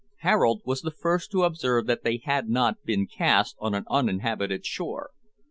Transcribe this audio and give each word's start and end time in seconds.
Harold 0.21 0.63
was 0.65 0.81
the 0.81 0.89
first 0.89 1.29
to 1.29 1.43
observe 1.43 1.85
that 1.85 2.03
they 2.03 2.17
had 2.17 2.49
not 2.49 2.81
been 2.83 3.05
cast 3.05 3.55
on 3.59 3.75
an 3.75 3.85
uninhabited 3.87 4.65
shore. 4.65 5.11